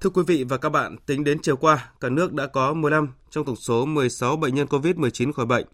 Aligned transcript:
Thưa 0.00 0.10
quý 0.10 0.22
vị 0.26 0.44
và 0.44 0.56
các 0.56 0.68
bạn, 0.68 0.96
tính 1.06 1.24
đến 1.24 1.38
chiều 1.42 1.56
qua, 1.56 1.90
cả 2.00 2.08
nước 2.08 2.32
đã 2.32 2.46
có 2.46 2.74
15 2.74 3.08
trong 3.30 3.44
tổng 3.44 3.56
số 3.56 3.86
16 3.86 4.36
bệnh 4.36 4.54
nhân 4.54 4.66
COVID-19 4.66 5.32
khỏi 5.32 5.46
bệnh. 5.46 5.66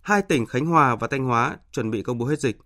Hai 0.00 0.22
tỉnh 0.22 0.46
Khánh 0.46 0.66
Hòa 0.66 0.96
và 0.96 1.06
Thanh 1.06 1.24
Hóa 1.24 1.56
chuẩn 1.72 1.90
bị 1.90 2.02
công 2.02 2.18
bố 2.18 2.26
hết 2.26 2.40
dịch. 2.40 2.58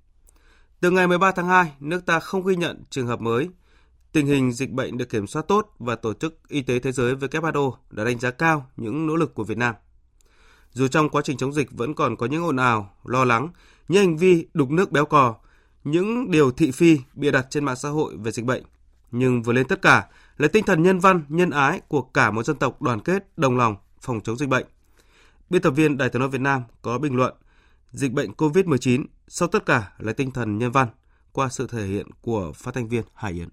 Từ 0.81 0.91
ngày 0.91 1.07
13 1.07 1.33
tháng 1.33 1.49
2, 1.49 1.73
nước 1.81 2.07
ta 2.07 2.21
không 2.21 2.47
ghi 2.47 2.57
nhận 2.57 2.83
trường 2.91 3.07
hợp 3.07 3.21
mới. 3.21 3.49
Tình 4.13 4.27
hình 4.27 4.53
dịch 4.53 4.71
bệnh 4.71 4.99
được 4.99 5.09
kiểm 5.09 5.27
soát 5.27 5.43
tốt 5.49 5.75
và 5.79 5.97
Tổ 5.97 6.13
chức 6.15 6.49
Y 6.49 6.63
tế 6.63 6.79
Thế 6.79 6.93
giới 6.93 7.15
WHO 7.15 7.73
đã 7.91 8.05
đánh 8.05 8.19
giá 8.19 8.31
cao 8.31 8.67
những 8.77 9.07
nỗ 9.07 9.17
lực 9.17 9.35
của 9.35 9.45
Việt 9.45 9.59
Nam. 9.59 9.75
Dù 10.73 10.89
trong 10.89 11.09
quá 11.09 11.23
trình 11.25 11.37
chống 11.37 11.53
dịch 11.53 11.71
vẫn 11.71 11.95
còn 11.95 12.17
có 12.17 12.27
những 12.27 12.45
ồn 12.45 12.57
ào, 12.57 12.97
lo 13.05 13.25
lắng, 13.25 13.49
những 13.89 14.07
hành 14.07 14.17
vi 14.17 14.47
đục 14.55 14.71
nước 14.71 14.93
béo 14.93 15.07
cò, 15.07 15.35
những 15.85 16.31
điều 16.31 16.51
thị 16.51 16.71
phi 16.71 16.99
bịa 17.15 17.31
đặt 17.31 17.47
trên 17.51 17.65
mạng 17.65 17.77
xã 17.77 17.89
hội 17.89 18.17
về 18.17 18.31
dịch 18.31 18.45
bệnh, 18.45 18.63
nhưng 19.11 19.43
vừa 19.43 19.53
lên 19.53 19.69
tất 19.69 19.83
cả 19.83 20.07
là 20.39 20.49
tinh 20.49 20.65
thần 20.65 20.83
nhân 20.83 20.99
văn, 20.99 21.25
nhân 21.29 21.51
ái 21.51 21.81
của 21.89 22.03
cả 22.03 22.31
một 22.31 22.43
dân 22.43 22.57
tộc 22.57 22.83
đoàn 22.83 23.01
kết, 23.01 23.39
đồng 23.39 23.57
lòng 23.57 23.77
phòng 24.01 24.21
chống 24.21 24.37
dịch 24.37 24.49
bệnh. 24.49 24.67
Biên 25.51 25.63
tập 25.63 25.71
viên 25.71 25.97
Đài 25.97 26.09
tiếng 26.09 26.21
nói 26.21 26.29
Việt 26.29 26.41
Nam 26.41 26.63
có 26.83 26.99
bình 26.99 27.15
luận 27.15 27.35
dịch 27.93 28.13
bệnh 28.13 28.31
COVID-19 28.33 29.05
sau 29.29 29.49
tất 29.49 29.67
cả 29.67 29.93
là 29.99 30.13
tinh 30.13 30.31
thần 30.31 30.59
nhân 30.59 30.73
văn 30.73 30.89
qua 31.33 31.49
sự 31.49 31.67
thể 31.67 31.87
hiện 31.87 32.07
của 32.21 32.53
phát 32.57 32.75
thanh 32.75 32.89
viên 32.89 33.03
Hải 33.15 33.33
Yến. 33.33 33.49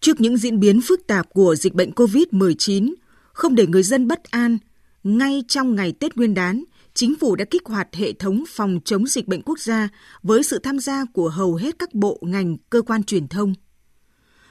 Trước 0.00 0.20
những 0.20 0.36
diễn 0.36 0.60
biến 0.60 0.80
phức 0.88 1.06
tạp 1.06 1.26
của 1.30 1.54
dịch 1.54 1.74
bệnh 1.74 1.90
COVID-19, 1.90 2.94
không 3.32 3.54
để 3.54 3.66
người 3.66 3.82
dân 3.82 4.08
bất 4.08 4.24
an, 4.24 4.58
ngay 5.04 5.44
trong 5.48 5.74
ngày 5.74 5.92
Tết 5.92 6.16
Nguyên 6.16 6.34
đán, 6.34 6.64
chính 6.94 7.14
phủ 7.20 7.36
đã 7.36 7.44
kích 7.50 7.66
hoạt 7.66 7.88
hệ 7.94 8.12
thống 8.12 8.44
phòng 8.48 8.80
chống 8.84 9.06
dịch 9.06 9.28
bệnh 9.28 9.42
quốc 9.42 9.58
gia 9.58 9.88
với 10.22 10.42
sự 10.42 10.58
tham 10.58 10.78
gia 10.78 11.04
của 11.04 11.28
hầu 11.28 11.54
hết 11.54 11.78
các 11.78 11.94
bộ 11.94 12.18
ngành, 12.22 12.56
cơ 12.70 12.82
quan 12.82 13.04
truyền 13.04 13.28
thông. 13.28 13.54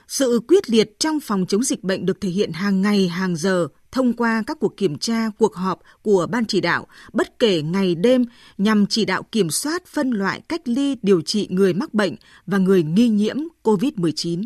Sự 0.10 0.40
quyết 0.48 0.70
liệt 0.70 1.00
trong 1.00 1.20
phòng 1.20 1.46
chống 1.48 1.64
dịch 1.64 1.84
bệnh 1.84 2.06
được 2.06 2.22
thể 2.22 2.30
hiện 2.30 2.52
hàng 2.52 2.82
ngày, 2.82 3.08
hàng 3.08 3.36
giờ 3.36 3.68
thông 3.92 4.14
qua 4.14 4.44
các 4.48 4.58
cuộc 4.60 4.78
kiểm 4.78 4.98
tra, 4.98 5.30
cuộc 5.38 5.56
họp 5.56 5.80
của 6.02 6.28
ban 6.32 6.46
chỉ 6.46 6.62
đạo 6.62 6.88
bất 7.14 7.40
kể 7.40 7.62
ngày 7.62 7.96
đêm 7.96 8.26
nhằm 8.58 8.86
chỉ 8.86 9.06
đạo 9.06 9.24
kiểm 9.24 9.50
soát 9.50 9.86
phân 9.86 10.10
loại 10.10 10.42
cách 10.50 10.62
ly 10.66 10.96
điều 11.02 11.22
trị 11.22 11.48
người 11.50 11.74
mắc 11.74 11.94
bệnh 11.94 12.16
và 12.46 12.58
người 12.58 12.84
nghi 12.84 13.10
nhiễm 13.10 13.38
COVID-19. 13.64 14.44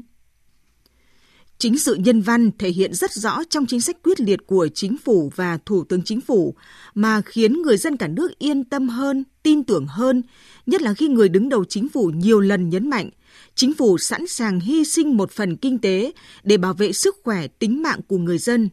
Chính 1.58 1.80
sự 1.80 1.96
nhân 1.96 2.22
văn 2.22 2.52
thể 2.60 2.70
hiện 2.70 2.94
rất 2.94 3.12
rõ 3.12 3.44
trong 3.50 3.66
chính 3.66 3.82
sách 3.82 3.98
quyết 4.04 4.22
liệt 4.22 4.40
của 4.48 4.68
chính 4.74 4.98
phủ 4.98 5.32
và 5.36 5.58
thủ 5.66 5.84
tướng 5.84 6.04
chính 6.04 6.22
phủ 6.22 6.56
mà 6.94 7.22
khiến 7.22 7.62
người 7.62 7.78
dân 7.78 7.98
cả 7.98 8.08
nước 8.08 8.40
yên 8.40 8.64
tâm 8.64 8.90
hơn, 8.90 9.24
tin 9.44 9.64
tưởng 9.64 9.86
hơn, 9.88 10.24
nhất 10.66 10.82
là 10.82 10.94
khi 10.94 11.08
người 11.08 11.30
đứng 11.30 11.50
đầu 11.50 11.66
chính 11.66 11.90
phủ 11.90 12.12
nhiều 12.16 12.40
lần 12.40 12.70
nhấn 12.70 12.90
mạnh 12.90 13.10
chính 13.56 13.74
phủ 13.74 13.98
sẵn 13.98 14.28
sàng 14.28 14.60
hy 14.60 14.84
sinh 14.84 15.18
một 15.18 15.32
phần 15.32 15.58
kinh 15.58 15.80
tế 15.80 16.12
để 16.44 16.58
bảo 16.58 16.74
vệ 16.74 16.94
sức 16.94 17.16
khỏe 17.24 17.48
tính 17.48 17.84
mạng 17.84 18.00
của 18.08 18.18
người 18.18 18.38
dân, 18.38 18.70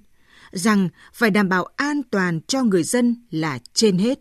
rằng 0.52 0.88
phải 1.12 1.30
đảm 1.30 1.48
bảo 1.48 1.64
an 1.76 2.02
toàn 2.10 2.40
cho 2.46 2.62
người 2.62 2.82
dân 2.82 3.16
là 3.30 3.58
trên 3.74 3.98
hết. 3.98 4.20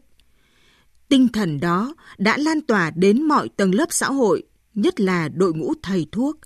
Tinh 1.10 1.28
thần 1.28 1.60
đó 1.60 1.96
đã 2.18 2.38
lan 2.38 2.62
tỏa 2.62 2.92
đến 2.96 3.24
mọi 3.24 3.50
tầng 3.58 3.76
lớp 3.76 3.88
xã 3.90 4.08
hội, 4.08 4.44
nhất 4.74 5.00
là 5.00 5.30
đội 5.30 5.54
ngũ 5.54 5.74
thầy 5.84 6.08
thuốc. 6.12 6.38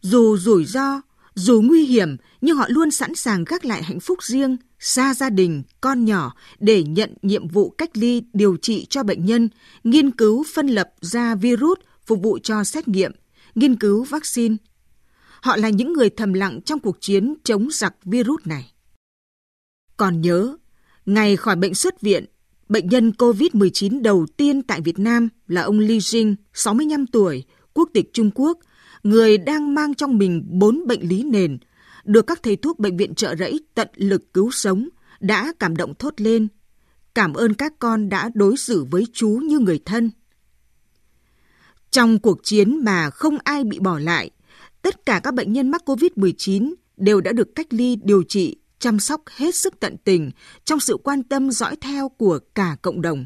Dù 0.00 0.36
rủi 0.36 0.64
ro, 0.64 1.00
dù 1.34 1.60
nguy 1.60 1.84
hiểm, 1.84 2.16
nhưng 2.40 2.56
họ 2.56 2.66
luôn 2.68 2.90
sẵn 2.90 3.14
sàng 3.14 3.44
gác 3.44 3.64
lại 3.64 3.82
hạnh 3.82 4.00
phúc 4.00 4.22
riêng, 4.22 4.56
xa 4.78 5.14
gia 5.14 5.30
đình, 5.30 5.62
con 5.80 6.04
nhỏ 6.04 6.34
để 6.58 6.82
nhận 6.82 7.14
nhiệm 7.22 7.48
vụ 7.48 7.70
cách 7.70 7.90
ly 7.94 8.22
điều 8.32 8.56
trị 8.56 8.86
cho 8.90 9.02
bệnh 9.02 9.24
nhân, 9.24 9.48
nghiên 9.84 10.10
cứu 10.10 10.44
phân 10.54 10.66
lập 10.66 10.90
ra 11.00 11.34
virus 11.34 11.78
phục 12.08 12.22
vụ 12.22 12.38
cho 12.42 12.64
xét 12.64 12.88
nghiệm, 12.88 13.12
nghiên 13.54 13.76
cứu 13.76 14.04
vaccine. 14.04 14.56
Họ 15.40 15.56
là 15.56 15.68
những 15.68 15.92
người 15.92 16.10
thầm 16.10 16.32
lặng 16.32 16.60
trong 16.64 16.78
cuộc 16.78 16.96
chiến 17.00 17.34
chống 17.44 17.68
giặc 17.72 17.94
virus 18.04 18.40
này. 18.44 18.72
Còn 19.96 20.20
nhớ, 20.20 20.56
ngày 21.06 21.36
khỏi 21.36 21.56
bệnh 21.56 21.74
xuất 21.74 22.00
viện, 22.00 22.24
bệnh 22.68 22.88
nhân 22.88 23.12
COVID-19 23.18 24.02
đầu 24.02 24.26
tiên 24.36 24.62
tại 24.62 24.80
Việt 24.80 24.98
Nam 24.98 25.28
là 25.46 25.62
ông 25.62 25.78
Li 25.78 25.98
Jing, 25.98 26.34
65 26.52 27.06
tuổi, 27.06 27.44
quốc 27.74 27.90
tịch 27.94 28.10
Trung 28.12 28.30
Quốc, 28.34 28.58
người 29.02 29.38
đang 29.38 29.74
mang 29.74 29.94
trong 29.94 30.18
mình 30.18 30.44
bốn 30.48 30.86
bệnh 30.86 31.08
lý 31.08 31.22
nền, 31.22 31.58
được 32.04 32.26
các 32.26 32.42
thầy 32.42 32.56
thuốc 32.56 32.78
bệnh 32.78 32.96
viện 32.96 33.14
trợ 33.14 33.34
rẫy 33.38 33.60
tận 33.74 33.88
lực 33.94 34.32
cứu 34.34 34.50
sống, 34.50 34.88
đã 35.20 35.52
cảm 35.58 35.76
động 35.76 35.94
thốt 35.98 36.20
lên. 36.20 36.48
Cảm 37.14 37.34
ơn 37.34 37.54
các 37.54 37.78
con 37.78 38.08
đã 38.08 38.30
đối 38.34 38.56
xử 38.56 38.84
với 38.90 39.06
chú 39.12 39.28
như 39.28 39.58
người 39.58 39.80
thân. 39.84 40.10
Trong 41.90 42.18
cuộc 42.18 42.44
chiến 42.44 42.84
mà 42.84 43.10
không 43.10 43.38
ai 43.44 43.64
bị 43.64 43.78
bỏ 43.78 43.98
lại, 43.98 44.30
tất 44.82 45.06
cả 45.06 45.20
các 45.24 45.34
bệnh 45.34 45.52
nhân 45.52 45.70
mắc 45.70 45.82
COVID-19 45.86 46.74
đều 46.96 47.20
đã 47.20 47.32
được 47.32 47.54
cách 47.54 47.66
ly 47.70 47.96
điều 48.02 48.22
trị, 48.22 48.56
chăm 48.78 49.00
sóc 49.00 49.22
hết 49.36 49.54
sức 49.54 49.80
tận 49.80 49.96
tình 50.04 50.30
trong 50.64 50.80
sự 50.80 50.96
quan 51.04 51.22
tâm 51.22 51.50
dõi 51.50 51.76
theo 51.76 52.08
của 52.08 52.38
cả 52.54 52.76
cộng 52.82 53.02
đồng. 53.02 53.24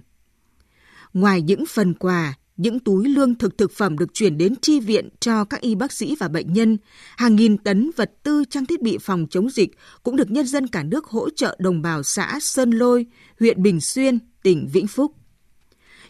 Ngoài 1.13 1.43
những 1.43 1.67
phần 1.67 1.95
quà, 1.95 2.35
những 2.57 2.81
túi 2.81 3.09
lương 3.09 3.35
thực 3.35 3.59
thực 3.59 3.73
phẩm 3.73 3.99
được 3.99 4.15
chuyển 4.15 4.39
đến 4.39 4.55
chi 4.63 4.81
viện 4.81 5.09
cho 5.21 5.45
các 5.45 5.61
y 5.61 5.75
bác 5.75 5.93
sĩ 5.93 6.17
và 6.19 6.29
bệnh 6.29 6.53
nhân, 6.53 6.79
hàng 7.17 7.37
nghìn 7.37 7.59
tấn 7.59 7.91
vật 7.97 8.13
tư 8.23 8.45
trang 8.51 8.67
thiết 8.67 8.83
bị 8.83 8.99
phòng 8.99 9.27
chống 9.31 9.51
dịch 9.51 9.71
cũng 10.03 10.17
được 10.17 10.31
nhân 10.31 10.47
dân 10.47 10.67
cả 10.67 10.83
nước 10.83 11.07
hỗ 11.07 11.31
trợ 11.31 11.57
đồng 11.59 11.83
bào 11.83 12.03
xã 12.03 12.39
Sơn 12.41 12.71
Lôi, 12.71 13.07
huyện 13.41 13.63
Bình 13.63 13.81
Xuyên, 13.81 14.19
tỉnh 14.43 14.69
Vĩnh 14.73 14.87
Phúc. 14.87 15.13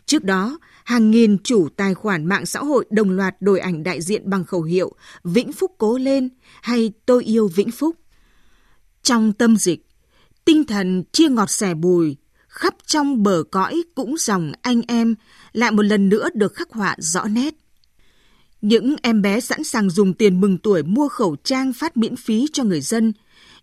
Trước 0.06 0.24
đó, 0.24 0.58
hàng 0.84 1.10
nghìn 1.10 1.38
chủ 1.38 1.68
tài 1.76 1.94
khoản 1.94 2.26
mạng 2.26 2.46
xã 2.46 2.60
hội 2.60 2.84
đồng 2.90 3.10
loạt 3.10 3.42
đổi 3.42 3.60
ảnh 3.60 3.82
đại 3.82 4.02
diện 4.02 4.30
bằng 4.30 4.44
khẩu 4.44 4.62
hiệu 4.62 4.92
Vĩnh 5.24 5.52
Phúc 5.52 5.72
cố 5.78 5.98
lên 5.98 6.28
hay 6.62 6.92
Tôi 7.06 7.24
yêu 7.24 7.48
Vĩnh 7.48 7.70
Phúc. 7.70 7.96
Trong 9.02 9.32
tâm 9.32 9.56
dịch, 9.56 9.86
tinh 10.44 10.64
thần 10.64 11.04
chia 11.12 11.28
ngọt 11.28 11.50
sẻ 11.50 11.74
bùi, 11.74 12.16
khắp 12.48 12.74
trong 12.86 13.22
bờ 13.22 13.42
cõi 13.50 13.82
cũng 13.94 14.14
dòng 14.18 14.52
anh 14.62 14.82
em 14.88 15.14
lại 15.52 15.70
một 15.70 15.82
lần 15.82 16.08
nữa 16.08 16.28
được 16.34 16.54
khắc 16.54 16.70
họa 16.70 16.96
rõ 16.98 17.24
nét. 17.24 17.54
Những 18.60 18.96
em 19.02 19.22
bé 19.22 19.40
sẵn 19.40 19.64
sàng 19.64 19.90
dùng 19.90 20.14
tiền 20.14 20.40
mừng 20.40 20.58
tuổi 20.58 20.82
mua 20.82 21.08
khẩu 21.08 21.36
trang 21.44 21.72
phát 21.72 21.96
miễn 21.96 22.16
phí 22.16 22.46
cho 22.52 22.64
người 22.64 22.80
dân. 22.80 23.12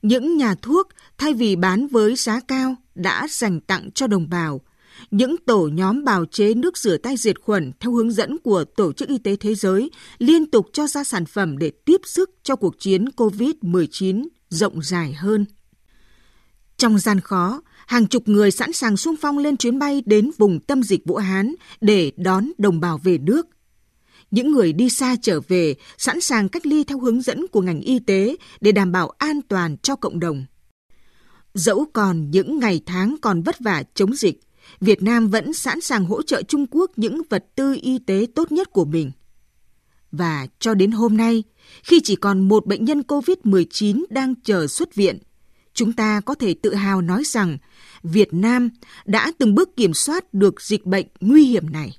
Những 0.01 0.38
nhà 0.38 0.56
thuốc 0.56 0.88
thay 1.17 1.33
vì 1.33 1.56
bán 1.56 1.88
với 1.88 2.16
giá 2.16 2.39
cao 2.47 2.75
đã 2.95 3.27
dành 3.29 3.61
tặng 3.61 3.91
cho 3.91 4.07
đồng 4.07 4.29
bào 4.29 4.61
những 5.12 5.36
tổ 5.46 5.68
nhóm 5.74 6.04
bào 6.04 6.26
chế 6.26 6.54
nước 6.54 6.78
rửa 6.78 6.98
tay 6.98 7.18
diệt 7.18 7.42
khuẩn 7.42 7.72
theo 7.80 7.92
hướng 7.92 8.12
dẫn 8.12 8.38
của 8.38 8.64
Tổ 8.64 8.94
chức 8.94 9.10
Y 9.10 9.18
tế 9.18 9.36
Thế 9.36 9.56
giới 9.56 9.92
liên 10.18 10.52
tục 10.52 10.70
cho 10.74 10.88
ra 10.88 11.04
sản 11.04 11.26
phẩm 11.26 11.58
để 11.58 11.72
tiếp 11.86 12.02
sức 12.06 12.30
cho 12.44 12.56
cuộc 12.56 12.80
chiến 12.80 13.06
COVID-19 13.18 14.28
rộng 14.50 14.82
dài 14.82 15.14
hơn. 15.14 15.46
Trong 16.78 17.00
gian 17.00 17.20
khó, 17.20 17.62
hàng 17.88 18.08
chục 18.08 18.28
người 18.28 18.52
sẵn 18.52 18.74
sàng 18.74 18.98
sung 18.98 19.16
phong 19.22 19.38
lên 19.38 19.58
chuyến 19.58 19.80
bay 19.80 20.04
đến 20.06 20.32
vùng 20.38 20.60
tâm 20.60 20.84
dịch 20.84 21.06
Vũ 21.06 21.16
Hán 21.16 21.56
để 21.81 22.12
đón 22.18 22.52
đồng 22.58 22.80
bào 22.80 22.98
về 22.98 23.18
nước. 23.18 23.48
Những 24.31 24.52
người 24.52 24.74
đi 24.74 24.90
xa 24.90 25.16
trở 25.22 25.40
về 25.48 25.76
sẵn 25.98 26.22
sàng 26.22 26.50
cách 26.50 26.66
ly 26.66 26.84
theo 26.84 27.00
hướng 27.00 27.22
dẫn 27.22 27.48
của 27.48 27.62
ngành 27.62 27.81
y 27.81 28.00
tế 28.00 28.36
để 28.62 28.72
đảm 28.72 28.92
bảo 28.92 29.10
an 29.10 29.42
toàn 29.48 29.78
cho 29.78 29.96
cộng 29.96 30.20
đồng. 30.20 30.46
Dẫu 31.54 31.86
còn 31.94 32.31
những 32.31 32.60
ngày 32.60 32.81
tháng 32.86 33.16
còn 33.22 33.42
vất 33.42 33.60
vả 33.60 33.84
chống 33.94 34.16
dịch, 34.16 34.40
Việt 34.81 35.03
Nam 35.03 35.30
vẫn 35.30 35.53
sẵn 35.53 35.81
sàng 35.81 36.06
hỗ 36.06 36.22
trợ 36.22 36.41
Trung 36.41 36.66
Quốc 36.72 36.91
những 36.96 37.22
vật 37.30 37.46
tư 37.56 37.75
y 37.81 38.00
tế 38.00 38.25
tốt 38.35 38.52
nhất 38.52 38.72
của 38.72 38.85
mình. 38.85 39.12
Và 40.12 40.47
cho 40.59 40.74
đến 40.74 40.91
hôm 40.91 41.18
nay, 41.18 41.44
khi 41.84 42.00
chỉ 42.03 42.16
còn 42.16 42.47
một 42.47 42.66
bệnh 42.66 42.85
nhân 42.85 43.02
COVID-19 43.07 44.03
đang 44.09 44.34
chờ 44.44 44.68
xuất 44.68 44.96
viện, 44.96 45.18
chúng 45.74 45.94
ta 45.94 46.22
có 46.22 46.35
thể 46.35 46.53
tự 46.53 46.74
hào 46.74 47.02
nói 47.02 47.24
rằng 47.25 47.57
Việt 48.03 48.34
Nam 48.34 48.69
đã 49.06 49.31
từng 49.38 49.56
bước 49.56 49.75
kiểm 49.75 49.94
soát 49.94 50.34
được 50.34 50.62
dịch 50.62 50.86
bệnh 50.86 51.06
nguy 51.19 51.44
hiểm 51.46 51.69
này. 51.72 51.97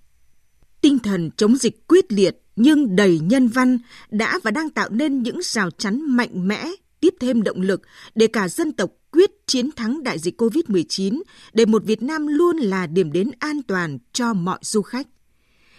Tinh 0.80 0.98
thần 0.98 1.30
chống 1.36 1.56
dịch 1.56 1.88
quyết 1.88 2.12
liệt 2.12 2.36
nhưng 2.56 2.96
đầy 2.96 3.18
nhân 3.18 3.48
văn 3.48 3.78
đã 4.10 4.40
và 4.42 4.50
đang 4.50 4.70
tạo 4.70 4.88
nên 4.90 5.22
những 5.22 5.40
rào 5.42 5.70
chắn 5.70 6.16
mạnh 6.16 6.48
mẽ 6.48 6.70
tiếp 7.00 7.14
thêm 7.20 7.42
động 7.42 7.60
lực 7.60 7.82
để 8.14 8.26
cả 8.26 8.48
dân 8.48 8.72
tộc 8.72 8.90
quyết 9.12 9.30
chiến 9.46 9.70
thắng 9.72 10.02
đại 10.02 10.18
dịch 10.18 10.40
COVID-19 10.42 11.22
để 11.52 11.66
một 11.66 11.84
Việt 11.84 12.02
Nam 12.02 12.26
luôn 12.26 12.56
là 12.56 12.86
điểm 12.86 13.12
đến 13.12 13.30
an 13.38 13.62
toàn 13.62 13.98
cho 14.12 14.34
mọi 14.34 14.58
du 14.62 14.82
khách. 14.82 15.06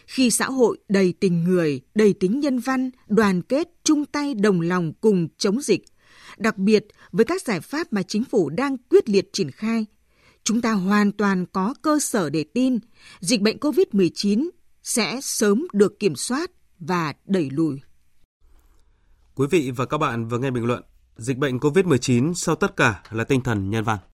Khi 0.05 0.31
xã 0.31 0.45
hội 0.45 0.77
đầy 0.89 1.13
tình 1.19 1.43
người, 1.43 1.81
đầy 1.95 2.13
tính 2.13 2.39
nhân 2.39 2.59
văn, 2.59 2.89
đoàn 3.07 3.41
kết, 3.41 3.67
chung 3.83 4.05
tay 4.05 4.33
đồng 4.33 4.61
lòng 4.61 4.93
cùng 5.01 5.27
chống 5.37 5.61
dịch, 5.61 5.81
đặc 6.37 6.57
biệt 6.57 6.85
với 7.11 7.25
các 7.25 7.41
giải 7.41 7.61
pháp 7.61 7.93
mà 7.93 8.03
chính 8.03 8.23
phủ 8.23 8.49
đang 8.49 8.77
quyết 8.77 9.09
liệt 9.09 9.33
triển 9.33 9.51
khai, 9.51 9.85
chúng 10.43 10.61
ta 10.61 10.71
hoàn 10.71 11.11
toàn 11.11 11.45
có 11.45 11.73
cơ 11.81 11.99
sở 11.99 12.29
để 12.29 12.45
tin 12.53 12.79
dịch 13.19 13.41
bệnh 13.41 13.57
COVID-19 13.57 14.49
sẽ 14.83 15.19
sớm 15.21 15.67
được 15.73 15.99
kiểm 15.99 16.15
soát 16.15 16.51
và 16.79 17.13
đẩy 17.25 17.49
lùi. 17.49 17.79
Quý 19.35 19.47
vị 19.51 19.71
và 19.75 19.85
các 19.85 19.97
bạn 19.97 20.27
vừa 20.27 20.37
nghe 20.37 20.51
bình 20.51 20.65
luận 20.65 20.83
Dịch 21.21 21.37
bệnh 21.37 21.57
COVID-19 21.57 22.33
sau 22.33 22.55
tất 22.55 22.75
cả 22.75 23.01
là 23.11 23.23
tinh 23.23 23.41
thần 23.41 23.69
nhân 23.69 23.83
văn. 23.83 23.99